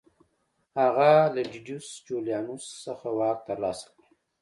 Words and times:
هغه 0.79 1.09
له 1.33 1.41
ډیډیوس 1.51 1.87
جولیانوس 2.07 2.65
څخه 2.85 3.07
واک 3.17 3.39
ترلاسه 3.49 3.87
کړ 3.93 4.05